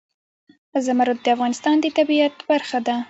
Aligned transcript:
زمرد 0.85 1.17
د 1.25 1.27
افغانستان 1.35 1.75
د 1.81 1.85
طبیعت 1.97 2.35
برخه 2.49 2.79
ده. 2.87 2.95